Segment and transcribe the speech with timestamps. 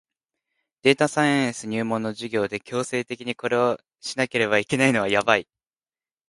[0.81, 5.47] データサイエンス入門の授業で強制的にこれをしなければいけないのやばい